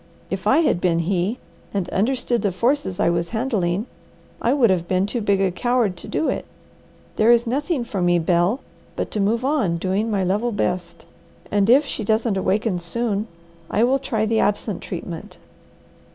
[0.31, 1.37] If I had been He,
[1.75, 3.85] and understood the forces I was handling,
[4.41, 6.45] I would have been too big a coward to do it.
[7.17, 8.61] There is nothing for me, Bel,
[8.95, 11.05] but to move on doing my level best;
[11.51, 13.27] and if she doesn't awaken soon,
[13.69, 15.37] I will try the absent treatment.